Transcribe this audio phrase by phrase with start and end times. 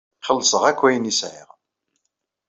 [0.27, 1.49] Xellṣeɣ akk ayen ay sɛiɣ.